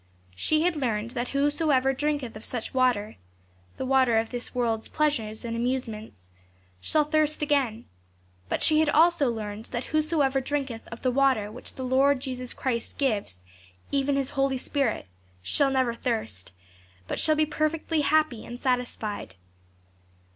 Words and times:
She 0.35 0.63
had 0.63 0.75
learned 0.75 1.11
that 1.11 1.29
whosoever 1.29 1.93
drinketh 1.93 2.35
of 2.35 2.43
such 2.43 2.73
water 2.73 3.17
the 3.77 3.85
water 3.85 4.17
of 4.17 4.31
this 4.31 4.55
world's 4.55 4.87
pleasures 4.87 5.45
and 5.45 5.55
amusements 5.55 6.31
shall 6.79 7.03
thirst 7.03 7.43
again; 7.43 7.85
but 8.49 8.63
she 8.63 8.79
had 8.79 8.89
also 8.89 9.29
learned 9.29 9.65
that 9.65 9.83
whosoever 9.93 10.41
drinketh 10.41 10.87
of 10.87 11.03
the 11.03 11.11
water 11.11 11.51
which 11.51 11.75
the 11.75 11.83
Lord 11.85 12.19
Jesus 12.19 12.51
Christ 12.51 12.97
gives, 12.97 13.43
even 13.91 14.15
His 14.15 14.31
Holy 14.31 14.57
Spirit, 14.57 15.05
shall 15.43 15.69
never 15.69 15.93
thirst, 15.93 16.51
but 17.07 17.19
shall 17.19 17.35
be 17.35 17.45
perfectly 17.45 18.01
happy 18.01 18.43
and 18.43 18.59
satisfied. 18.59 19.35